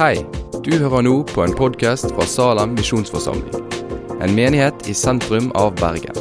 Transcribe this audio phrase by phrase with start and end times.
[0.00, 0.22] Hei,
[0.64, 3.66] du hører nå på en podkast fra Salem misjonsforsamling.
[4.24, 6.16] En menighet i sentrum av Bergen.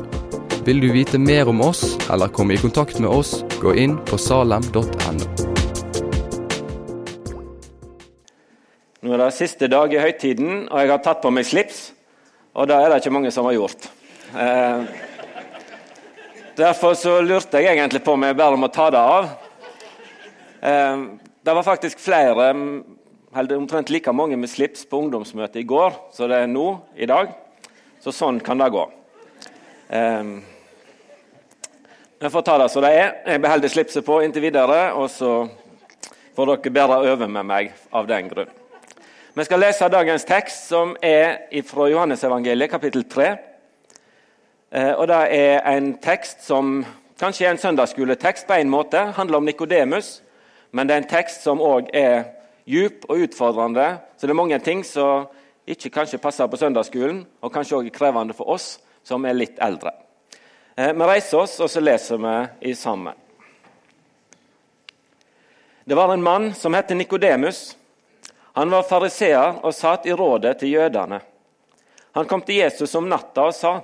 [0.68, 4.20] Vil du vite mer om oss eller komme i kontakt med oss, gå inn på
[4.20, 5.30] salem.no.
[9.00, 11.82] Nå er det siste dag i høytiden, og jeg har tatt på meg slips.
[12.60, 13.92] Og det er det ikke mange som har gjort.
[14.36, 14.80] Eh,
[16.60, 19.34] derfor så lurte jeg egentlig på om jeg bare må ta det av.
[20.68, 21.10] Eh,
[21.48, 22.52] det var faktisk flere,
[23.36, 27.08] eller omtrent like mange med slips på ungdomsmøtet i går så det er nå i
[27.10, 27.34] dag.
[28.00, 28.86] Så sånn kan det gå.
[29.90, 30.40] Um,
[32.20, 33.12] jeg får ta det som det er.
[33.28, 35.48] Jeg beholder slipset på inntil videre, og så
[36.36, 38.50] får dere bære over med meg av den grunn.
[39.36, 43.30] Vi skal lese dagens tekst, som er fra Johannesevangeliet, kapittel 3.
[44.72, 46.82] Eh, og Det er en tekst som
[47.20, 48.98] kanskje er en søndagsskoletekst på en måte.
[49.16, 50.22] handler om Nikodemus.
[50.72, 52.39] Men det er en tekst som òg er
[52.70, 53.88] djup og utfordrende.
[54.18, 55.28] Så det er mange ting som
[55.70, 59.58] ikke kanskje passer på søndagsskolen, og kanskje òg er krevende for oss som er litt
[59.62, 59.94] eldre.
[60.78, 62.36] Eh, vi reiser oss, og så leser vi
[62.72, 63.18] i sammen.
[65.90, 67.76] Det var en mann som het Nikodemus.
[68.54, 71.22] Han var fariseer og satt i rådet til jødene.
[72.18, 73.82] Han kom til Jesus om natta og sa,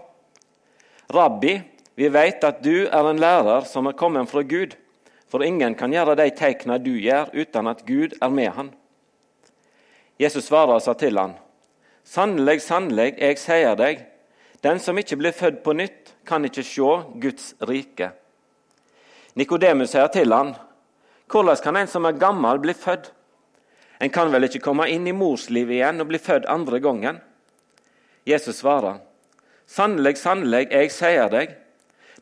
[1.10, 1.62] 'Rabbi,
[1.96, 4.76] vi vet at du er en lærer som er kommet fra Gud.'
[5.36, 8.70] For ingen kan gjøre de tegnene du gjør, uten at Gud er med han.
[10.16, 11.34] Jesus svarer og sa til han,
[12.08, 14.06] Sannelig, sannelig, jeg sier deg,
[14.64, 18.14] den som ikke blir født på nytt, kan ikke se Guds rike.
[19.36, 20.56] Nikodemus sier til han,
[21.28, 23.12] Hvordan kan en som er gammel, bli født?
[24.00, 27.20] En kan vel ikke komme inn i morslivet igjen og bli født andre gangen?
[28.24, 29.04] Jesus svarer,
[29.68, 31.58] Sannelig, sannelig, jeg sier deg,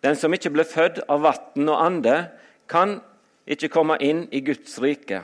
[0.02, 2.24] den som ikke blir født av vann og ande,
[2.68, 3.00] kan
[3.50, 5.24] ikke komme inn i Guds rike.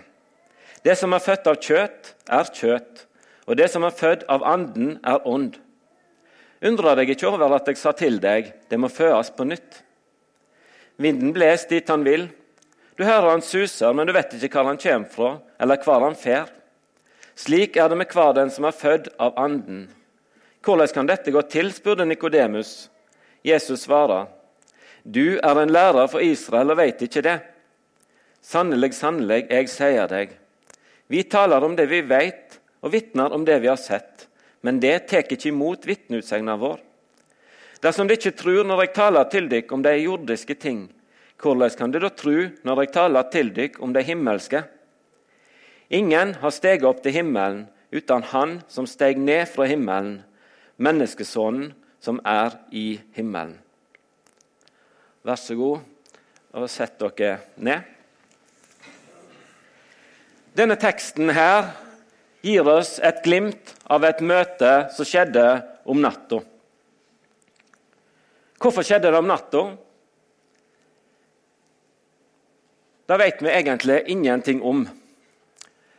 [0.84, 3.06] Det som er født av kjøtt, er kjøtt,
[3.48, 5.58] og det som er født av Anden, er ånd.
[6.66, 9.82] Undra deg ikke over at jeg sa til deg, det må fødes på nytt.
[11.00, 12.28] Vinden bles dit han vil.
[13.00, 16.18] Du hører han suser, men du vet ikke hvor han kommer fra, eller hvor han
[16.20, 16.50] fer.
[17.40, 19.88] Slik er det med hver den som er født av Anden.
[20.60, 22.90] Hvordan kan dette gå til, spurte Nikodemus.
[23.48, 24.28] Jesus svarer,
[25.04, 27.38] du er en lærer for Israel og veit ikke det.
[28.42, 30.36] Sannelig, sannelig, jeg sier deg.
[31.10, 34.28] Vi taler om det vi veit, og vitner om det vi har sett.
[34.62, 36.80] Men det tar ikke imot vitneutsegna vår.
[37.84, 40.88] Dersom de ikke tror når jeg taler til dykk om de jordiske ting,
[41.40, 42.36] hvordan kan de da tro
[42.68, 44.64] når jeg taler til dykk om de himmelske?
[45.90, 47.64] Ingen har steget opp til himmelen
[47.96, 50.20] uten Han som steg ned fra himmelen,
[50.78, 51.72] menneskesonen
[52.04, 53.58] som er i himmelen.
[55.30, 55.82] Vær så god,
[56.58, 57.84] og sett dere ned.
[60.58, 61.68] Denne teksten her
[62.42, 65.44] gir oss et glimt av et møte som skjedde
[65.86, 66.40] om natta.
[68.58, 69.62] Hvorfor skjedde det om natta?
[73.06, 74.82] Det vet vi egentlig ingenting om.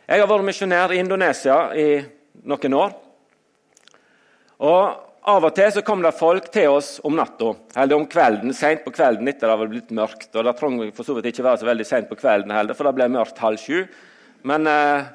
[0.09, 1.87] Jeg har vært misjonær i Indonesia i
[2.51, 2.99] noen år.
[4.59, 8.55] Og av og til så kom det folk til oss om natta, eller om kvelden,
[8.57, 10.31] sent på kvelden etter det var blitt mørkt.
[10.33, 12.89] og Det trenger for så vidt ikke være så veldig sent på kvelden heller, for
[12.89, 13.83] det ble mørkt halv sju.
[14.49, 15.11] Men eh,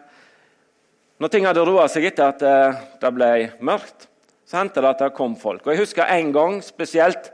[1.17, 3.31] når ting hadde roa seg etter at eh, det ble
[3.65, 4.05] mørkt,
[4.45, 5.65] så hendte det at det kom folk.
[5.65, 7.31] Og Jeg husker en gang spesielt.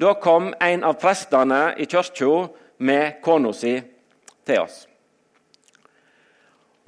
[0.00, 2.48] Da kom en av prestene i kirka
[2.78, 3.76] med kona si
[4.48, 4.86] til oss.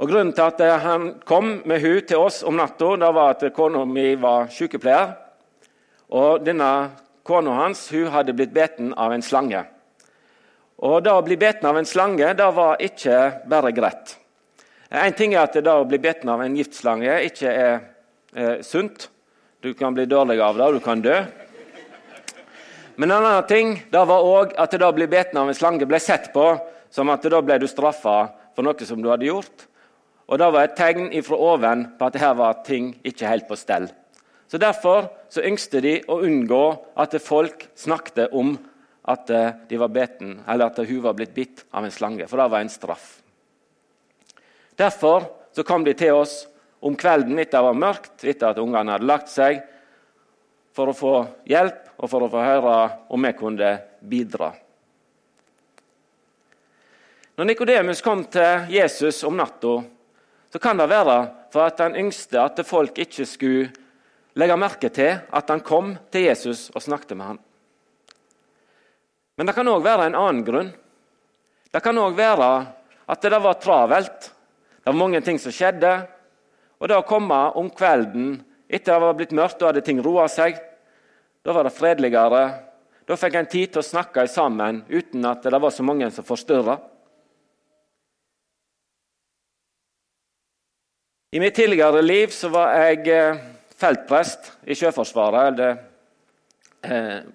[0.00, 3.84] Og Grunnen til at han kom med hun til oss om natta, var at kona
[3.84, 5.25] mi var sykepleier.
[6.10, 6.90] Og denne
[7.26, 9.64] Kona hans hun hadde blitt beten av en slange.
[10.78, 13.18] Og Det å bli beten av en slange det var ikke
[13.48, 14.16] bare greit.
[14.90, 17.74] En ting er at det å bli beten av en giftslange ikke er
[18.36, 19.08] eh, sunt.
[19.60, 21.16] Du kan bli dårlig av det, og du kan dø.
[22.96, 25.88] Men en annen ting det var også at det å bli beten av en slange
[25.88, 26.46] ble sett på
[26.92, 28.18] som at da ble du straffa
[28.54, 29.66] for noe som du hadde gjort.
[30.30, 33.58] Og Det var et tegn fra oven på at her var ting ikke helt på
[33.58, 33.90] stell.
[34.46, 36.64] Så Derfor så yngste de å unngå
[36.94, 38.54] at folk snakket om
[39.06, 42.62] at eh, var beten, at hun var blitt bitt av en slange, for det var
[42.62, 43.08] en straff.
[44.76, 46.44] Derfor så kom de til oss
[46.80, 49.62] om kvelden etter det var mørkt, etter at ungene hadde lagt seg,
[50.76, 51.14] for å få
[51.48, 52.76] hjelp og for å få høre
[53.14, 53.70] om vi kunne
[54.04, 54.50] bidra.
[57.36, 59.78] Når Nikodemus kom til Jesus om natta,
[60.52, 61.16] så kan det være
[61.52, 63.85] for at han yngste at folk ikke skulle
[64.36, 67.38] legge merke til at han kom til Jesus og snakket med ham.
[69.36, 70.72] Men det kan òg være en annen grunn.
[71.72, 72.50] Det kan òg være
[73.06, 74.30] at det var travelt.
[74.80, 75.92] Det var mange ting som skjedde.
[76.80, 80.26] Og da å komme om kvelden etter det var blitt mørkt, da hadde ting roa
[80.28, 80.56] seg.
[81.44, 82.42] Da var det fredeligere.
[83.06, 86.26] Da fikk en tid til å snakke sammen uten at det var så mange som
[86.26, 86.78] forstyrra.
[91.36, 93.44] I mitt tidligere liv var jeg eh,
[93.76, 95.76] feltprest i Sjøforsvaret, eller
[96.86, 97.26] eh,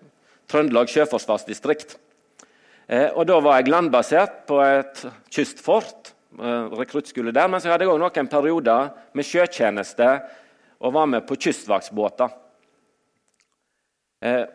[0.51, 1.95] Trøndelag sjøforsvarsdistrikt.
[2.91, 7.47] Eh, og Da var jeg landbasert på et kystfort, eh, rekruttskole der.
[7.47, 10.09] Men så hadde jeg òg noen perioder med sjøtjeneste
[10.81, 12.29] og var med på kystvaktsbåter.
[14.21, 14.45] Eh,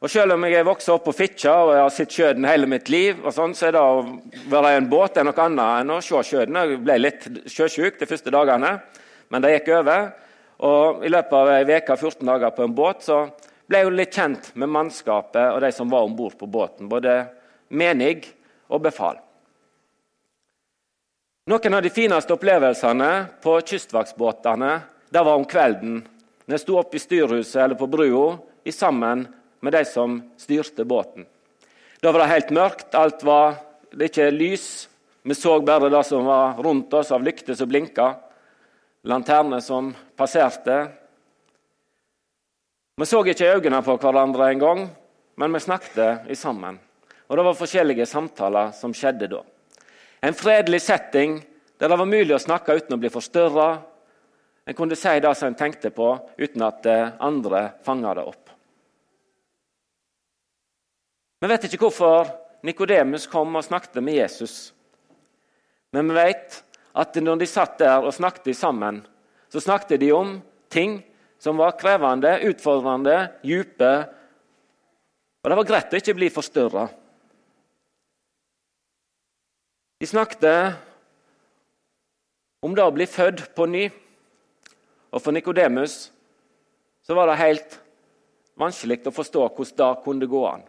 [0.00, 2.66] og Selv om jeg er vokst opp på Fitjar og jeg har sett sjøen hele
[2.66, 4.04] mitt liv, sånn, så er det å
[4.52, 6.54] være i en båt er noe annet enn å se sjøen.
[6.54, 8.80] Jeg ble litt sjøsjuk de første dagene,
[9.30, 10.12] men det gikk over.
[10.64, 13.26] Og I løpet av ei uke, 14 dager på en båt, så
[13.66, 16.88] ble jeg litt kjent med mannskapet og de som var om bord på båten.
[16.88, 17.26] Både
[17.68, 18.24] menig
[18.70, 19.18] og befal.
[21.46, 23.10] Noen av de fineste opplevelsene
[23.42, 24.72] på kystvaktsbåtene
[25.14, 26.00] var om kvelden,
[26.46, 28.36] når jeg sto opp i styrhuset eller på brua
[28.74, 29.26] sammen
[29.62, 31.26] med de som styrte båten.
[32.02, 33.60] Da var det helt mørkt, alt var
[33.94, 34.88] det ikke lys.
[35.22, 38.14] Vi så bare det som var rundt oss av lykter som blinka,
[39.06, 40.88] lanterner som passerte.
[42.96, 44.86] Vi så ikke øynene på hverandre engang,
[45.36, 46.78] men vi snakket sammen.
[47.28, 49.42] Og Det var forskjellige samtaler som skjedde da.
[50.22, 51.38] En fredelig setting
[51.78, 53.82] der det var mulig å snakke uten å bli forstyrra.
[54.66, 56.86] En kunne si det som en tenkte på, uten at
[57.20, 58.50] andre fanga det opp.
[61.40, 62.30] Vi vet ikke hvorfor
[62.64, 64.72] Nikodemus kom og snakket med Jesus.
[65.92, 66.62] Men vi vet
[66.96, 69.02] at når de satt der og snakket sammen,
[69.52, 70.38] så snakket de om
[70.72, 70.98] ting
[71.38, 73.92] som var krevende, utfordrende, dype.
[75.44, 76.86] Og det var greit å ikke bli forstyrra.
[80.00, 80.76] De snakket
[82.64, 83.86] om det å bli født på ny.
[85.12, 86.10] Og for Nikodemus
[87.08, 87.76] var det helt
[88.58, 90.64] vanskelig å forstå hvordan det kunne gå an.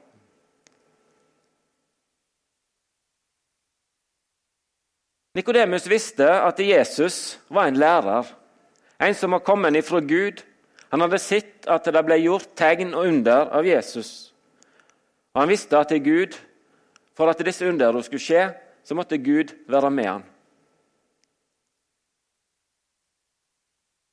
[5.37, 8.25] Nikodemus visste at Jesus var en lærer,
[8.97, 10.41] en som var kommet ifra Gud.
[10.89, 14.31] Han hadde sett at det ble gjort tegn og under av Jesus.
[15.35, 16.37] Og Han visste at det er Gud,
[17.13, 18.47] for at disse underne skulle skje,
[18.81, 20.23] så måtte Gud være med ham.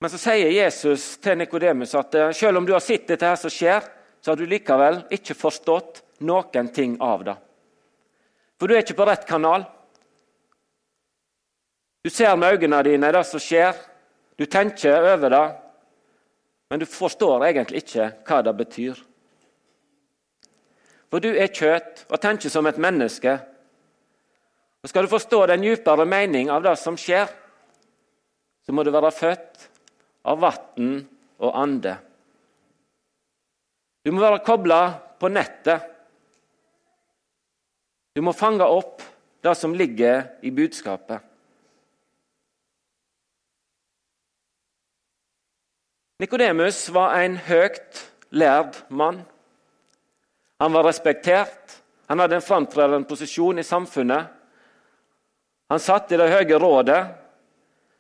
[0.05, 3.39] Men så sier Jesus til Nikodemus at eh, selv om du har sett dette her
[3.41, 3.87] som skjer,
[4.21, 7.37] så har du likevel ikke forstått noen ting av det.
[8.61, 9.65] For du er ikke på rett kanal.
[12.05, 13.73] Du ser med øynene dine det som skjer,
[14.39, 15.45] du tenker over det,
[16.71, 19.01] men du forstår egentlig ikke hva det betyr.
[21.09, 23.39] For du er kjøtt og tenker som et menneske
[24.85, 27.25] og Skal du forstå den djupere mening av det som skjer,
[28.67, 29.63] så må du være født
[30.29, 30.91] av vann
[31.41, 31.95] og ande.
[34.05, 34.81] Du må være kobla
[35.17, 35.89] på nettet.
[38.13, 39.01] Du må fange opp
[39.41, 41.25] det som ligger i budskapet.
[46.23, 49.25] Nikodemus var en høyt lærd mann.
[50.63, 54.31] Han var respektert, han hadde en framtredende posisjon i samfunnet.
[55.73, 57.01] Han satt i det høye rådet,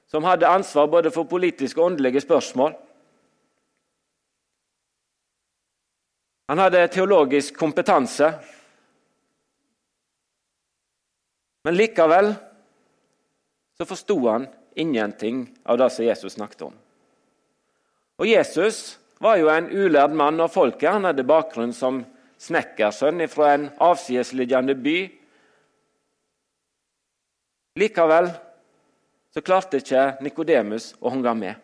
[0.06, 2.77] som hadde ansvar både for politiske og åndelige spørsmål.
[6.53, 8.29] Han hadde teologisk kompetanse.
[11.65, 12.34] Men likevel
[13.74, 14.46] så forsto han
[14.77, 16.74] ingenting av det som Jesus snakket om.
[18.19, 20.93] Og Jesus var jo en ulærd mann av folket.
[20.93, 22.03] Han hadde bakgrunn som
[22.39, 24.99] snekkersønn fra en avsidesliggende by
[27.75, 28.29] Likevel
[29.35, 31.63] så klarte ikke Nikodemus å henge med.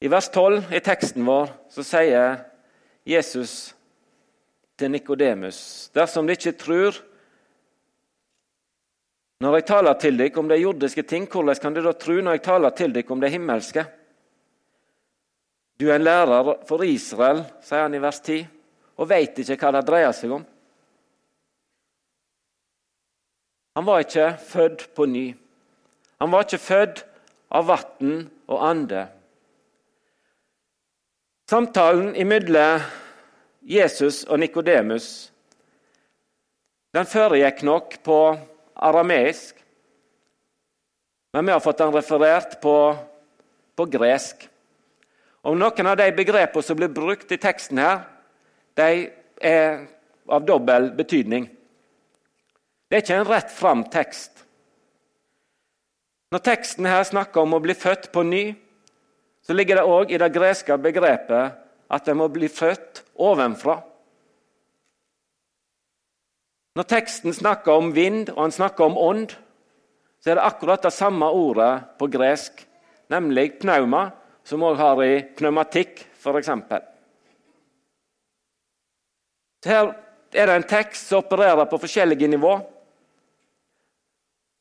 [0.00, 2.38] I vers 12 i teksten vår så sier
[3.04, 3.74] Jesus
[4.80, 6.96] til Nikodemus.: Dersom de ikke tror
[9.40, 12.38] når jeg taler til dere om de jordiske ting, hvordan kan dere da tro når
[12.38, 13.84] jeg taler til dere om de himmelske?
[15.76, 18.46] Du er en lærer for Israel, sier han i vers 10,
[18.96, 20.46] og veit ikke hva det dreier seg om.
[23.76, 25.26] Han var ikke født på ny.
[26.16, 27.04] Han var ikke født
[27.52, 28.14] av vann
[28.48, 29.04] og ande.
[31.46, 32.80] Samtalen imellom
[33.60, 35.28] Jesus og Nikodemus
[36.96, 38.18] den foregikk nok på
[38.76, 39.56] arameisk,
[41.32, 42.76] men vi har fått den referert på,
[43.76, 44.46] på gresk.
[45.46, 48.06] Og Noen av de begrepene som blir brukt i teksten, her,
[48.76, 49.10] de
[49.44, 49.84] er
[50.32, 51.46] av dobbel betydning.
[52.88, 54.46] Det er ikke en rett fram tekst.
[56.32, 58.44] Når teksten her snakker om å bli født på ny,
[59.46, 63.78] så ligger det òg i det greske begrepet at en må bli født ovenfra.
[66.76, 69.30] Når teksten snakker om vind og han snakker om ånd,
[70.20, 72.60] så er det akkurat det samme ordet på gresk,
[73.08, 74.10] nemlig pnauma,
[74.44, 76.50] som òg har i pneumatikk, f.eks.
[79.66, 79.88] Her
[80.36, 82.56] er det en tekst som opererer på forskjellige nivå.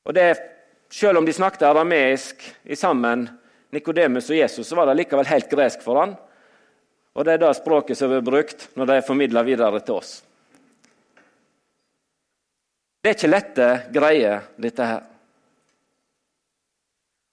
[0.05, 0.51] Og det,
[0.89, 3.25] Selv om de snakket arameisk i sammen,
[3.73, 6.13] Nikodemus og Jesus, så var det likevel helt gresk for han.
[7.17, 10.13] Og det er det språket som blir brukt når det er formidla videre til oss.
[13.05, 15.01] Det er ikke lette greier, dette her.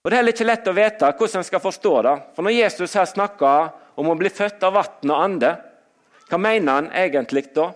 [0.03, 2.13] Og Det er heller ikke lett å vite hvordan en skal forstå det.
[2.35, 5.51] For Når Jesus her snakker om å bli født av vann og ande,
[6.29, 7.71] hva mener han egentlig da?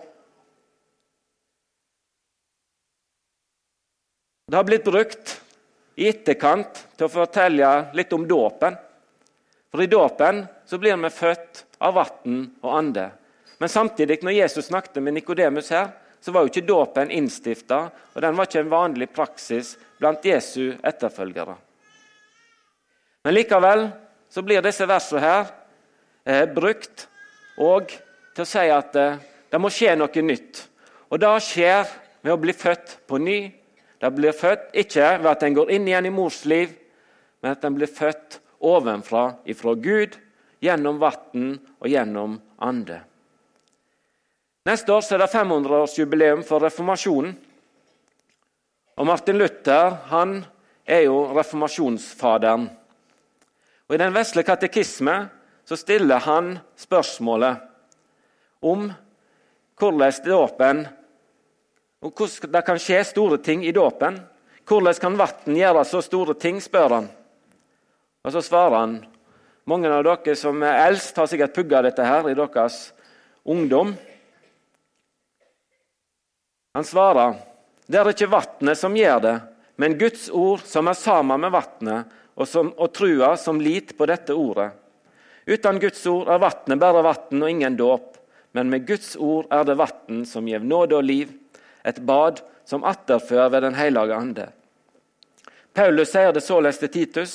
[4.46, 5.36] Det har blitt brukt
[5.98, 8.78] i etterkant til å fortelle litt om dåpen.
[9.74, 13.10] For i dåpen så blir vi født av vann og ande.
[13.58, 18.22] Men samtidig, når Jesus snakket med Nikodemus her, så var jo ikke dåpen innstifta, og
[18.22, 21.54] den var ikke en vanlig praksis blant Jesu etterfølgere.
[23.24, 23.88] Men likevel
[24.30, 25.46] så blir disse versene her
[26.24, 27.06] eh, brukt
[27.58, 27.92] og
[28.34, 30.64] til å si at eh, det må skje noe nytt.
[31.08, 31.86] Og det skjer
[32.22, 33.38] ved å bli født på ny.
[33.98, 36.74] Det blir født ikke ved at en går inn igjen i mors liv,
[37.42, 40.16] men at en blir født ovenfra ifra Gud,
[40.62, 43.00] gjennom vann og gjennom ande.
[44.68, 47.30] Neste år er det 500-årsjubileum for reformasjonen.
[49.00, 50.42] Og Martin Luther han
[50.84, 52.66] er jo reformasjonsfaderen.
[53.88, 55.14] Og I den vesle katekisme
[55.64, 57.62] så stiller han spørsmålet
[58.60, 58.90] om
[59.78, 60.82] hvordan dåpen
[62.04, 64.18] og hvordan det kan skje store ting i dåpen.
[64.68, 67.08] Hvordan kan vann gjøre så store ting, spør han.
[68.24, 69.00] Og Så svarer han
[69.64, 72.92] mange av dere som er eldst, har sikkert pugga dette her i deres
[73.44, 73.96] ungdom.
[76.78, 77.32] Han svarer
[77.90, 79.32] det er ikke vannet som gjør det,
[79.82, 84.36] men Guds ord som er sammen med vannet, og, og trua som lit på dette
[84.36, 84.68] ordet.
[85.48, 88.20] Uten Guds ord er vannet bare vann og ingen dåp,
[88.54, 91.32] men med Guds ord er det vann som gir nåde og liv,
[91.82, 94.46] et bad som atterfører ved Den hellige ande.
[95.74, 97.34] Paulus sier det således til Titus.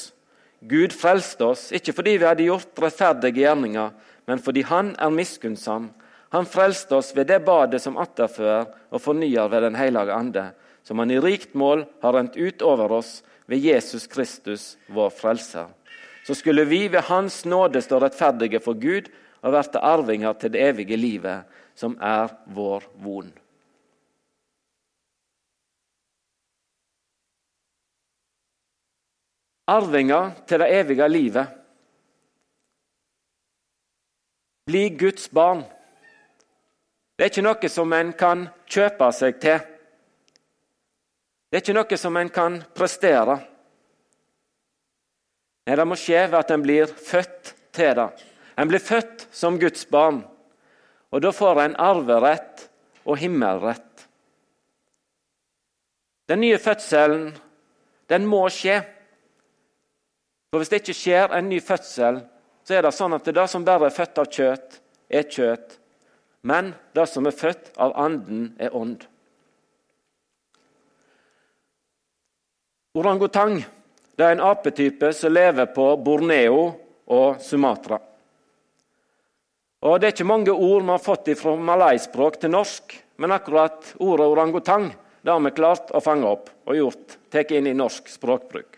[0.62, 3.92] Gud frelste oss, ikke fordi vi hadde gjort rettferdige gjerninger,
[4.24, 5.90] men fordi Han er miskunnsam.
[6.34, 10.48] Han frelste oss ved det badet som atterfører og fornyer ved Den hellige ande,
[10.82, 15.70] som Han i rikt mål har rent ut over oss ved Jesus Kristus, vår frelser.
[16.26, 19.12] Så skulle vi ved Hans nåde stå rettferdige for Gud
[19.44, 23.30] og verte arvinger til det evige livet, som er vår von.
[29.68, 31.48] Arvinger til det evige livet.
[34.66, 35.64] Bli Guds barn.
[37.14, 39.60] Det er ikke noe som en kan kjøpe seg til.
[41.50, 43.36] Det er ikke noe som en kan prestere.
[45.68, 48.08] Nei, Det må skje ved at en blir født til det.
[48.58, 50.24] En blir født som Guds barn,
[51.14, 52.68] og da får en arverett
[53.06, 54.08] og himmelrett.
[56.30, 57.32] Den nye fødselen,
[58.10, 58.82] den må skje.
[60.50, 62.22] For Hvis det ikke skjer en ny fødsel,
[62.64, 65.80] så er det sånn at det som bare er født av kjøtt, er kjøtt.
[66.44, 69.06] Men det som er født av Anden, er ånd.
[72.94, 73.62] Orangutang
[74.14, 76.66] det er en apetype som lever på Borneo
[77.10, 77.98] og Sumatra.
[79.84, 83.96] Og Det er ikke mange ord vi har fått fra malayspråk til norsk, men akkurat
[84.00, 84.92] ordet orangutang
[85.24, 88.78] det har vi klart å fange opp og gjort, tatt inn i norsk språkbruk.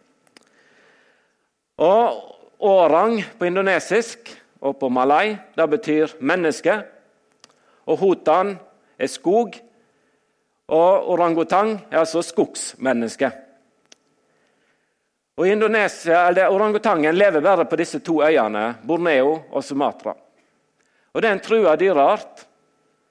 [1.82, 2.32] Og
[2.66, 4.30] Orang på indonesisk
[4.64, 6.78] og på malay det betyr menneske.
[7.86, 8.56] Og hutan
[8.98, 9.58] er skog.
[10.66, 13.30] Og orangutang er altså skogsmenneske.
[15.36, 20.16] Og Orangutangen lever bare på disse to øyene, Borneo og Sumatra.
[21.14, 22.46] Og Det er en trua dyreart.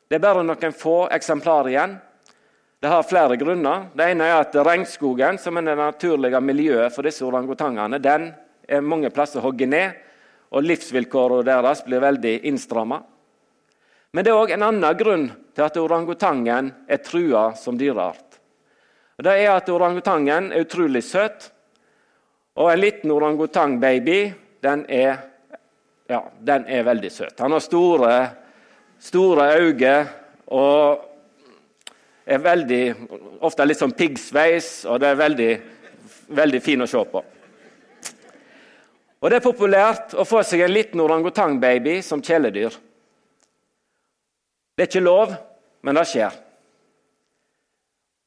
[0.09, 1.95] Det er bare noen få eksemplarer igjen.
[2.81, 3.87] Det har flere grunner.
[3.97, 8.33] Det ene er at regnskogen, som er det naturlige miljøet for disse orangutangene, den
[8.69, 9.95] er mange plasser hogd ned,
[10.52, 13.00] og livsvilkårene deres blir veldig innstramma.
[14.14, 18.38] Men det er òg en annen grunn til at orangutangen er trua som dyreart.
[19.18, 21.50] Det er at orangutangen er utrolig søt.
[22.54, 24.18] Og en liten orangutang-baby,
[24.62, 25.18] den er,
[26.06, 27.42] ja, den er veldig søt.
[27.42, 28.12] Han har store,
[29.02, 29.97] store øyne
[30.54, 31.02] og
[32.25, 32.83] er veldig,
[33.42, 35.52] ofte litt sånn piggsveis, og det er veldig
[36.28, 37.25] veldig fin å se på.
[39.25, 42.75] Og Det er populært å få seg en liten orangutangbaby som kjæledyr.
[44.75, 45.35] Det er ikke lov,
[45.83, 46.35] men det skjer.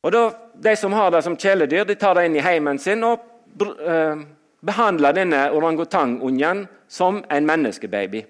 [0.03, 0.23] Og da,
[0.57, 3.19] De som har det som kjæledyr, de tar det inn i heimen sin og
[3.61, 4.23] eh,
[4.65, 8.23] behandler denne orangutangungen som en menneskebaby.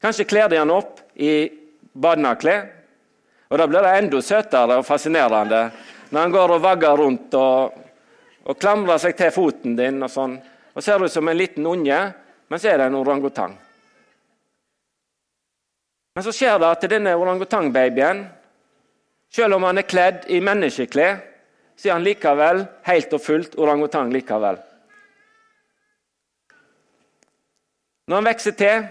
[0.00, 1.50] Kanskje kler de han opp i
[1.92, 2.68] badeklær,
[3.50, 5.64] og da blir det enda søtere og fascinerende
[6.10, 7.74] når han går og vagger rundt og,
[8.46, 10.36] og klamrer seg til foten din og sånn,
[10.74, 11.98] og ser ut som en liten unge,
[12.50, 13.56] men så er det en orangutang.
[16.20, 18.18] Men så skjer det at denne orangutangbabyen,
[19.32, 21.14] selv om han er kledd i menneskeklær,
[21.72, 24.58] så er han likevel helt og fullt orangutang likevel.
[28.04, 28.84] Når han vokser til,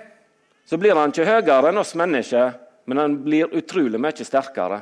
[0.66, 2.56] så blir han ikke høyere enn oss mennesker,
[2.90, 4.80] men han blir utrolig mye sterkere.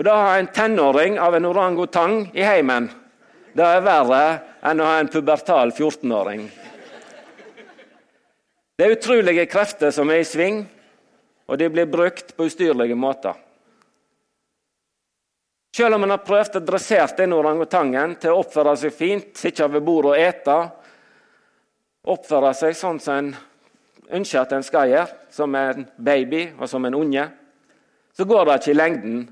[0.00, 2.88] Og Da har ha en tenåring av en orangutang i heimen,
[3.52, 4.22] det er verre
[4.64, 6.48] enn å ha en pubertal 14-åring.
[8.74, 10.64] Det er utrolige krefter som er i sving,
[11.46, 13.34] og de blir brukt på ustyrlige måter.
[15.74, 19.66] Selv om en har prøvd å dressere denne orangutangen til å oppføre seg fint, sitte
[19.68, 20.58] ved bordet og ete,
[22.14, 23.32] oppføre seg sånn som en
[24.14, 27.24] ønsker at en skal gjøre, som en baby og som en unge,
[28.14, 29.24] så går det ikke i lengden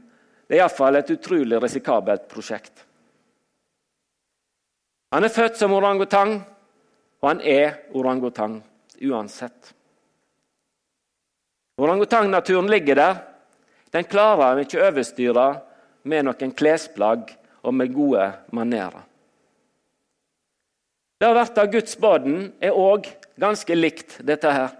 [0.52, 2.83] det er iallfall et utrolig risikabelt prosjekt.
[5.16, 6.35] Han er født som orangutang,
[7.23, 8.59] og han er orangutang
[9.00, 9.71] uansett.
[11.83, 13.17] Orangutangnaturen ligger der.
[13.91, 15.47] Den klarer vi ikke overstyre
[16.07, 17.33] med noen klesplagg
[17.67, 19.03] og med gode manerer.
[21.19, 23.09] Det å være Guds baden er òg
[23.39, 24.71] ganske likt dette her.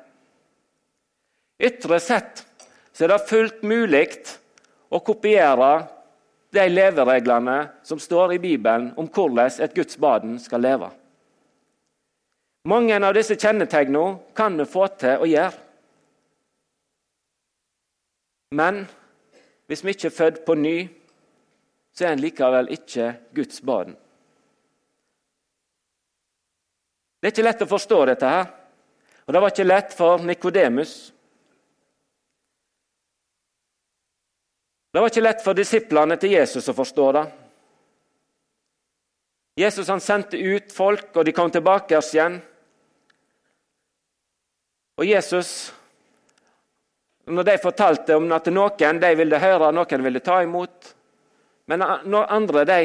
[1.62, 2.44] Ytre sett
[2.92, 4.04] så er det fullt mulig
[4.90, 5.73] å kopiere
[6.54, 10.93] de levereglene som står i Bibelen om hvordan et Guds baden skal leve.
[12.69, 15.58] Mange av disse kjennetegnene kan vi få til å gjøre.
[18.52, 18.84] Men
[19.67, 20.76] hvis vi ikke er født på ny,
[21.93, 23.97] så er en likevel ikke Guds barn.
[27.21, 28.47] Det er ikke lett å forstå dette her.
[29.26, 30.95] Og det var ikke lett for Nikodemus
[34.93, 37.23] Det var ikke lett for disiplene til Jesus å forstå det.
[39.56, 42.36] Jesus han sendte ut folk, og de kom tilbake igjen.
[45.00, 45.73] Og Jesus,
[47.26, 50.95] når de fortalte om at noen de ville høre, noen ville ta imot
[51.71, 52.80] Men andre de,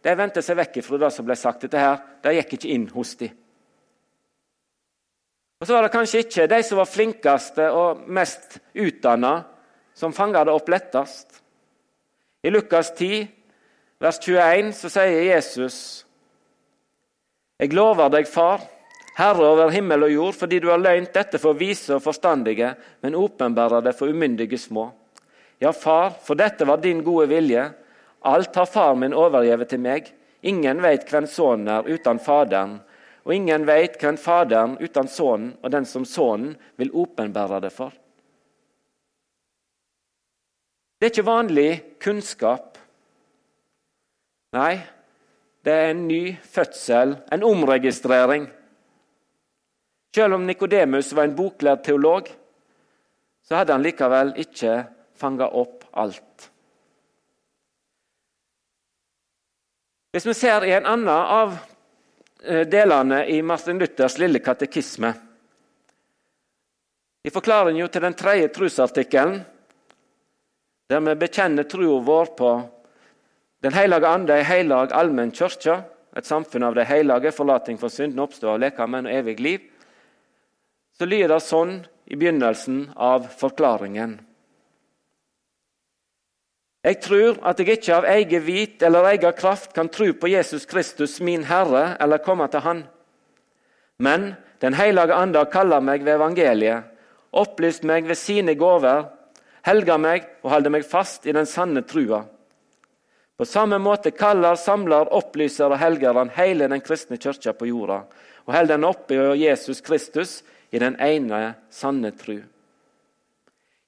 [0.00, 1.64] de vendte seg vekk fra det som ble sagt.
[1.66, 3.34] Dette her, det gikk ikke inn hos dem.
[5.60, 9.32] Og så var det kanskje ikke de som var flinkeste og mest utdanna,
[9.92, 11.42] som fanga det opp lettest.
[12.40, 13.26] I Lukas 10,
[14.00, 15.76] vers 21, så sier Jesus
[17.60, 18.62] Jeg lover deg, Far,
[19.20, 22.72] Herre over himmel og jord, fordi du har løynt dette for vise og forstandige,
[23.04, 24.86] men åpenbærer det for umyndige små.
[25.60, 27.66] Ja, Far, for dette var din gode vilje.
[28.24, 30.08] Alt har Far min overgitt til meg.
[30.40, 32.78] Ingen veit hvem Sønnen er uten Faderen,
[33.28, 37.92] og ingen veit hvem Faderen uten Sønnen, og den som Sønnen vil åpenbære det for.
[40.96, 41.68] Det er ikke vanlig
[42.00, 42.78] kunnskap.
[44.56, 44.80] Nei,
[45.64, 48.48] det er en ny fødsel, en omregistrering.
[50.14, 52.30] Selv om Nikodemus var en boklærd teolog,
[53.46, 54.80] så hadde han likevel ikke
[55.18, 56.50] fanga opp alt.
[60.10, 61.54] Hvis vi ser i en annen av
[62.42, 65.12] eh, delene i Martin Luthers lille katekisme
[67.22, 69.38] I forklaringen til den tredje trosartikkelen
[70.90, 72.50] der vi bekjenner troa vår på
[73.62, 75.74] Den hellige ande, ei heilag allmenn kirke,
[76.16, 79.66] et samfunn av de hellige, forlating for synden, oppstå av lekamen og evig liv,
[81.00, 81.78] så lyder det sånn
[82.12, 84.18] i begynnelsen av forklaringen.
[86.84, 90.68] Jeg tror at jeg ikke av eget vit eller egen kraft kan tro på Jesus
[90.68, 92.82] Kristus, min Herre, eller komme til Han.
[93.96, 96.84] Men Den hellige ande kalla meg ved evangeliet,
[97.32, 99.06] opplyst meg ved sine gaver,
[99.64, 102.26] helger meg og holder meg fast i den sanne trua.
[103.40, 108.02] På samme måte kaller, samler, opplyser og helger han hele den kristne kirka på jorda,
[108.44, 112.38] og holder den oppe i Jesus Kristus i den ene sanne tru.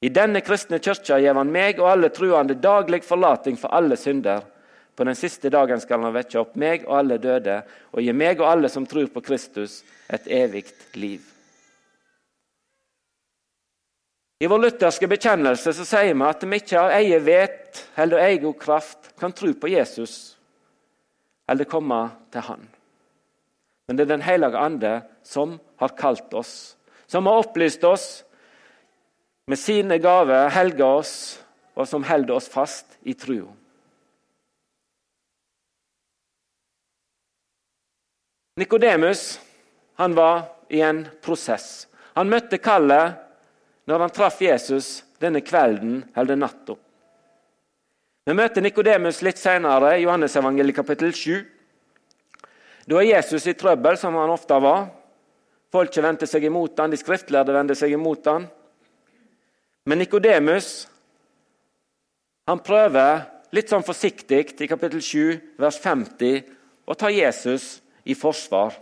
[0.02, 4.42] I denne kristne kirka gir han meg og alle truende daglig forlating for alle synder.
[4.96, 7.60] På den siste dagen skal han vekke opp meg og alle døde,
[7.94, 10.66] og gi meg og alle som tror på Kristus, et evig
[10.98, 11.22] liv.
[14.42, 18.54] I vår lutherske bekjennelse så sier vi at vi ikke av eget vet eller egen
[18.58, 20.36] kraft kan tro på Jesus.
[21.48, 22.68] eller komme til Han.
[23.86, 24.92] Men det er Den hellige ande
[25.22, 28.24] som har kalt oss, som har opplyst oss
[29.46, 31.42] med sine gaver, helga oss,
[31.74, 33.50] og som holder oss fast i trua.
[38.60, 39.40] Nikodemus
[39.96, 41.86] var i en prosess.
[42.14, 43.16] Han møtte kallet
[43.88, 46.76] når han traff Jesus denne kvelden eller natta.
[48.22, 51.40] Vi møter Nikodemus litt senere, i Johannes evangeliet kapittel 7.
[52.88, 54.88] Da er Jesus i trøbbel, som han ofte var.
[55.72, 58.48] Folket vendte seg imot han, de skriftlærde vendte seg imot han.
[59.88, 60.72] Men Nikodemus
[62.62, 66.42] prøver litt sånn forsiktig i kapittel 7, vers 50,
[66.84, 68.74] å ta Jesus i forsvar.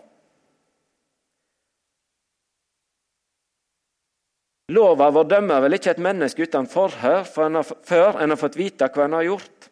[4.70, 9.06] Lova vår dømmer vel ikke et menneske uten forhør før en har fått vite hva
[9.06, 9.70] en har gjort.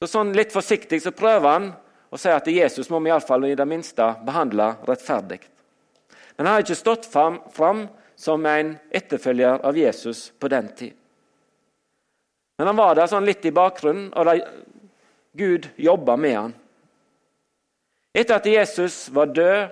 [0.00, 1.70] Så sånn Litt forsiktig så prøver han
[2.10, 5.40] å sier at Jesus må vi iallfall i det minste behandle rettferdig.
[6.36, 7.88] Men han har ikke stått fram,
[8.20, 10.92] som en etterfølger av Jesus på den tid.
[12.58, 14.42] Men han var der sånn litt i bakgrunnen, og
[15.32, 16.54] Gud jobba med han.
[18.12, 19.70] Etter at Jesus var død,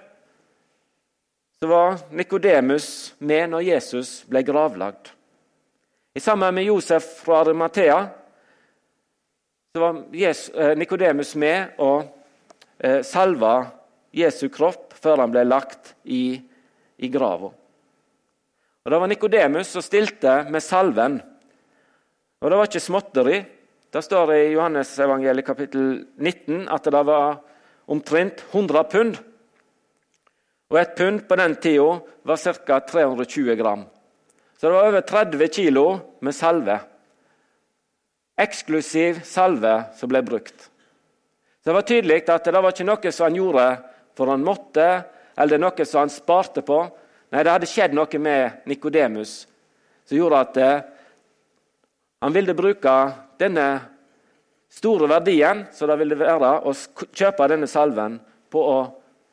[1.60, 5.10] så var Nikodemus med når Jesus ble gravlagd.
[6.14, 7.98] I sammen med Josef fra Arimathea
[9.74, 12.06] så var eh, Nikodemus med og
[12.78, 13.68] eh, salva
[14.14, 16.38] Jesu kropp før han ble lagt i,
[16.96, 17.52] i grava.
[18.88, 21.18] Det var Nikodemus som stilte med salven.
[22.40, 23.38] Og Det var ikke småtteri.
[23.92, 27.40] Det står i Johannes evangeliet kapittel 19 at det var
[27.88, 29.18] omtrent 100 pund.
[30.68, 32.80] Og et pund på den tida var ca.
[32.80, 33.84] 320 gram.
[34.56, 35.86] Så det var over 30 kilo
[36.20, 36.78] med salve.
[38.38, 40.70] Eksklusiv salve som ble brukt.
[41.60, 43.66] Så Det var tydelig at det var ikke noe som han gjorde
[44.18, 44.88] for han måtte,
[45.38, 46.78] eller noe som han sparte på.
[47.30, 49.44] Nei, det hadde skjedd noe med Nikodemus
[50.08, 50.86] som gjorde at eh,
[52.24, 52.94] han ville bruke
[53.38, 53.66] denne
[54.72, 58.16] store verdien som det ville være å kjøpe denne salven
[58.50, 58.78] på å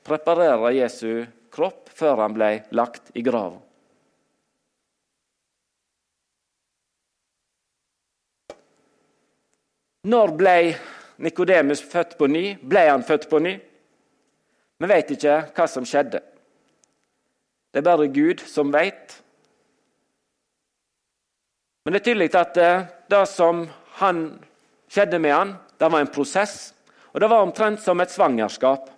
[0.06, 1.24] preparere Jesu
[1.56, 3.62] kropp før han ble lagt i graven.
[10.06, 10.58] Når ble
[11.18, 12.56] Nikodemus født på ny?
[12.62, 13.56] Ble han født på ny?
[14.80, 16.20] Vi vet ikke hva som skjedde.
[17.72, 19.16] Det er bare Gud som vet.
[21.86, 23.66] Men det er tydelig at eh, det som
[24.90, 25.56] skjedde med han.
[25.80, 26.74] Det var en prosess,
[27.14, 28.90] og det var omtrent som et svangerskap.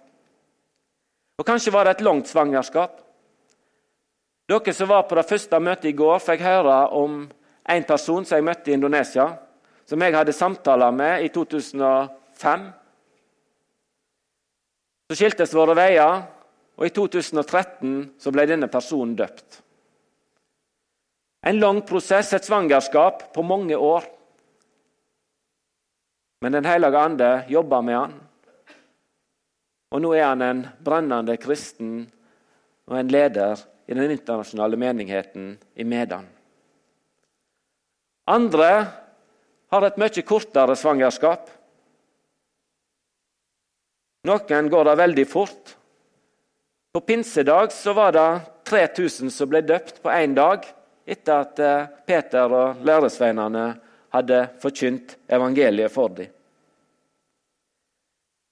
[1.38, 3.02] Og Kanskje var det et langt svangerskap.
[4.48, 7.26] Dere som var på det første møtet i går, fikk høre om
[7.68, 9.26] en person som jeg møtte i Indonesia,
[9.88, 12.66] som jeg hadde samtaler med i 2005.
[15.08, 16.26] Så skiltes våre veier,
[16.78, 19.62] og i 2013 så ble denne personen døpt.
[21.48, 24.04] En lang prosess, et svangerskap på mange år.
[26.44, 28.14] Men Den hellige ande jobber med han.
[29.96, 32.04] Og nå er han en brennende kristen
[32.88, 36.28] og en leder i den internasjonale menigheten i Medan.
[38.28, 38.72] Andre
[39.72, 41.50] har et mye kortere svangerskap.
[44.28, 45.76] Noen går det veldig fort.
[46.94, 48.30] På pinsedag var det
[48.68, 50.66] 3000 som ble døpt på én dag
[51.08, 53.68] etter at eh, Peter og læresveinene
[54.12, 56.32] hadde forkynt evangeliet for dem.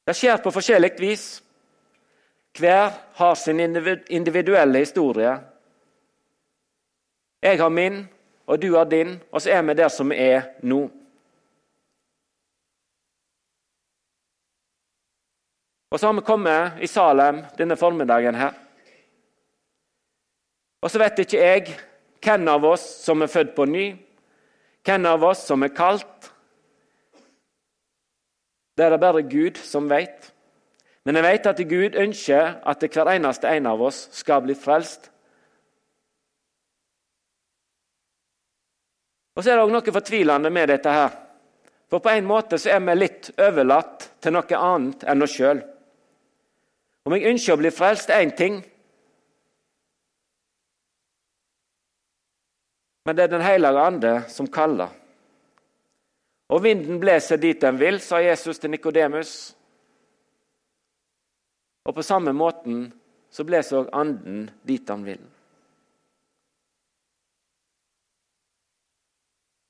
[0.05, 1.25] Det skjer på forskjellig vis.
[2.55, 5.33] Hver har sin individuelle historie.
[7.41, 8.05] Jeg har min,
[8.45, 10.85] og du har din, og så er vi der som vi er nå.
[15.95, 18.51] Og så har vi kommet i Salem denne formiddagen her.
[20.83, 21.69] Og så vet ikke jeg
[22.19, 23.83] hvem av oss som er født på ny,
[24.83, 26.27] hvem av oss som er kalt.
[28.75, 30.33] Det er det bare Gud som vet.
[31.07, 35.07] Men jeg vet at Gud ønsker at hver eneste en av oss skal bli frelst.
[39.35, 40.89] Og Så er det òg noe fortvilende med dette.
[40.89, 41.15] her.
[41.89, 45.63] For på en måte så er vi litt overlatt til noe annet enn oss sjøl.
[47.05, 48.63] Om jeg ønsker å bli frelst, er én ting.
[53.05, 54.89] Men det er Den hellige ande som kaller.
[56.49, 59.55] Og vinden blåser dit den vil, sa Jesus til Nikodemus.
[61.85, 62.87] Og på samme måten
[63.29, 65.21] så blåser òg anden dit han vil.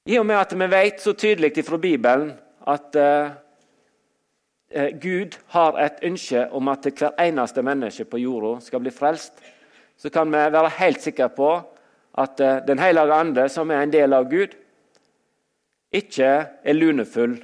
[0.05, 2.35] I og med at vi vet så tydelig fra Bibelen
[2.67, 3.31] at eh,
[5.01, 9.39] Gud har et ønske om at hver eneste menneske på jorda skal bli frelst,
[9.97, 11.51] så kan vi være helt sikre på
[12.17, 14.55] at eh, Den hellige ande, som er en del av Gud,
[15.91, 16.31] ikke
[16.63, 17.37] er lunefull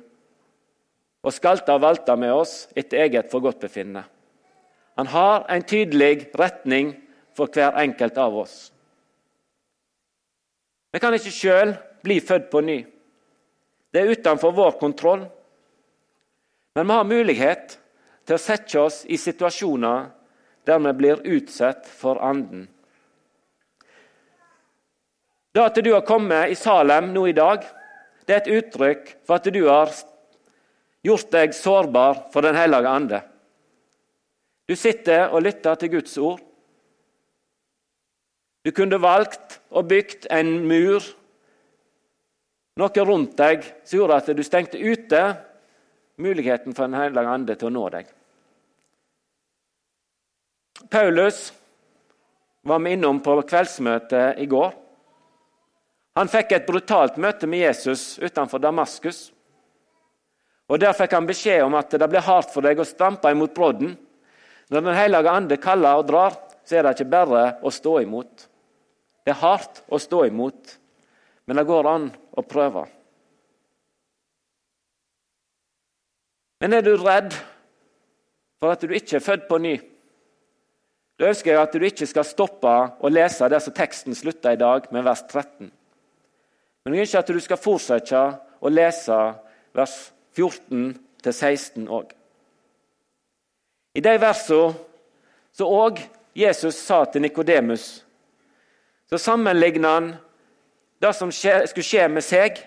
[1.23, 4.03] og skalter og valter med oss etter eget forgodtbefinnende.
[4.97, 6.95] Han har en tydelig retning
[7.35, 8.71] for hver enkelt av oss.
[10.91, 12.81] Vi kan ikke sjøl bli født på ny.
[13.93, 15.23] Det er utenfor vår kontroll.
[16.75, 17.77] Men vi har mulighet
[18.25, 20.05] til å sette oss i situasjoner
[20.67, 22.67] der vi blir utsatt for Anden.
[25.51, 27.65] Det at du har kommet i Salem nå i dag,
[28.23, 29.91] det er et uttrykk for at du har
[31.03, 33.19] gjort deg sårbar for Den hellige ande.
[34.69, 36.39] Du sitter og lytter til Guds ord.
[38.63, 41.03] Du kunne valgt og bygd en mur,
[42.79, 45.23] noe rundt deg som gjorde at du stengte ute
[46.17, 48.09] muligheten for Den hellige ande til å nå deg.
[50.89, 51.53] Paulus
[52.61, 54.73] var vi innom på kveldsmøtet i går.
[56.19, 59.29] Han fikk et brutalt møte med Jesus utenfor Damaskus.
[60.71, 63.55] Og Der fikk han beskjed om at det blir hardt for deg å stampe imot
[63.55, 63.95] brodden.
[64.71, 68.47] Når Den hellige ande kaller og drar, så er det ikke bare å stå imot.
[69.25, 70.77] Det er hardt å stå imot,
[71.45, 72.85] men det går an å prøve.
[76.61, 77.33] Men er du redd
[78.61, 79.79] for at du ikke er født på ny?
[81.17, 82.71] Da ønsker jeg at du ikke skal stoppe
[83.01, 85.71] å lese det som teksten slutter i dag, med vers 13.
[86.85, 88.21] Men jeg ønsker at du skal fortsette
[88.61, 89.17] å lese
[89.77, 89.97] vers
[90.37, 92.13] 14-16 òg.
[93.97, 94.77] I de versene
[95.51, 95.99] så òg
[96.37, 98.05] Jesus sa til Nikodemus,
[99.09, 100.13] så sammenligner han
[101.01, 102.61] det som skulle skje med seg,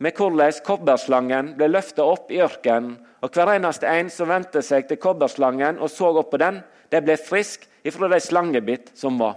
[0.00, 2.96] med hvordan kobberslangen ble løfta opp i ørkenen.
[3.20, 7.02] Og hver eneste en som vendte seg til kobberslangen og så opp på den, det
[7.04, 9.36] ble frisk ifra de slangebitt som var.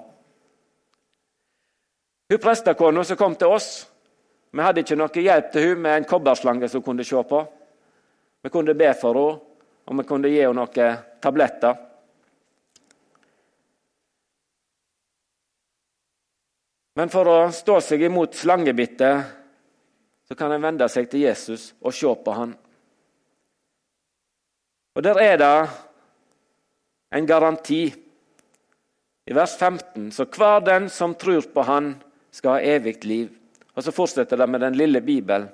[2.32, 3.84] Hun prestekona som kom til oss,
[4.54, 7.40] vi hadde ikke noe hjelp til hun med en kobberslange som kunne se på.
[8.44, 9.40] Vi kunne be for henne,
[9.84, 11.76] og vi kunne gi henne noen tabletter.
[16.94, 19.43] Men for å stå seg imot slangebittet,
[20.34, 22.56] så kan en vende seg til Jesus og se på han.
[24.98, 25.58] Og der er det
[27.14, 27.84] en garanti.
[29.30, 31.94] I vers 15 så hver den som tror på Han,
[32.32, 33.30] skal ha evig liv.
[33.76, 35.48] Og Så fortsetter det med den lille Bibelen.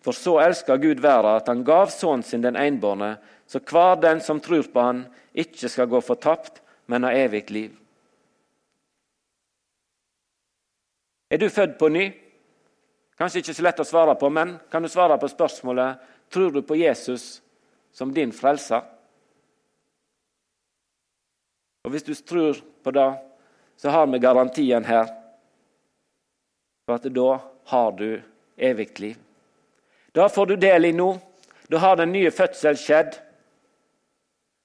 [0.00, 4.20] For så elsker Gud verden at han gav sønnen sin den enbårne, så hver den
[4.20, 7.76] som tror på Han, ikke skal gå fortapt, men ha evig liv.
[11.30, 12.23] Er du født på ny?
[13.18, 16.62] Kanskje ikke så lett å svare på, men kan du svare på spørsmålet tror du
[16.66, 17.42] på Jesus
[17.94, 18.82] som din frelser?
[21.84, 23.10] Og Hvis du tror på det,
[23.76, 25.10] så har vi garantien her
[26.86, 28.22] for at da har du
[28.56, 29.18] evig liv.
[30.12, 31.14] Da får du del i nå.
[31.68, 33.16] Da har den nye fødsel skjedd.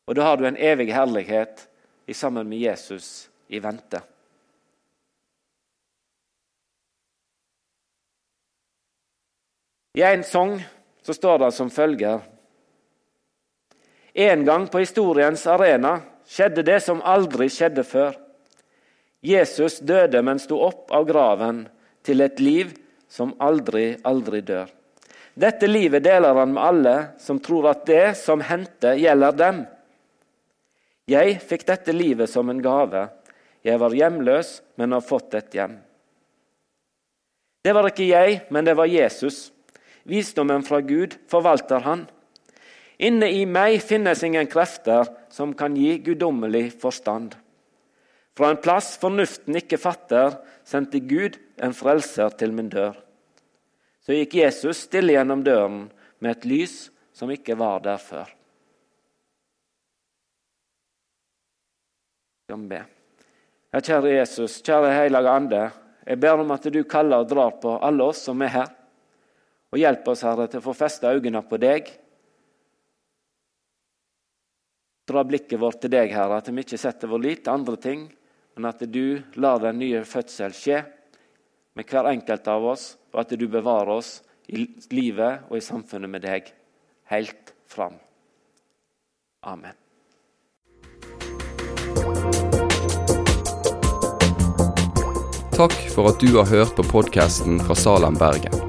[0.08, 1.68] Og da har du en evig herlighet
[2.06, 4.02] i sammen med Jesus i vente.
[9.94, 10.60] I en sang
[11.02, 12.20] så står det som følger
[14.14, 16.00] En gang på historiens arena
[16.30, 18.14] skjedde det som aldri skjedde før.
[19.22, 21.64] Jesus døde, men sto opp av graven
[22.06, 22.74] til et liv
[23.10, 24.70] som aldri, aldri dør.
[25.40, 29.62] Dette livet deler han med alle som tror at det som hendte, gjelder dem.
[31.10, 33.08] Jeg fikk dette livet som en gave.
[33.66, 35.78] Jeg var hjemløs, men har fått et hjem.
[37.64, 39.50] Det var ikke jeg, men det var Jesus.
[40.10, 42.08] Visdommen fra Gud forvalter han.
[43.00, 47.38] Inne i meg finnes ingen krefter som kan gi guddommelig forstand.
[48.36, 52.98] Fra en plass fornuften ikke fatter, sendte Gud en frelser til min dør.
[54.04, 55.86] Så gikk Jesus stille gjennom døren
[56.20, 56.76] med et lys
[57.16, 58.32] som ikke var der før.
[62.50, 62.80] Be.
[63.70, 65.62] Ja, kjære Jesus, kjære Hellige Ande.
[66.08, 68.72] Jeg ber om at du kaller og drar på alle oss som er her.
[69.70, 71.90] Og hjelp oss, Herre, til å få festa øynene på deg.
[75.10, 78.08] Dra blikket vårt til deg, Herre, at vi ikke setter vår lit til andre ting,
[78.58, 80.82] men at du lar den nye fødsel skje
[81.78, 86.10] med hver enkelt av oss, og at du bevarer oss i livet og i samfunnet
[86.10, 86.50] med deg
[87.14, 87.98] helt fram.
[89.46, 89.78] Amen.
[95.60, 98.69] Takk for at du har hørt på podkasten fra Salem, Bergen.